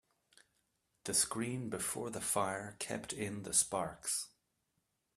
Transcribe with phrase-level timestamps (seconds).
[1.03, 4.29] The screen before the fire kept in the sparks.